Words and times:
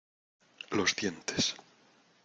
los 0.71 0.95
dientes. 0.95 1.53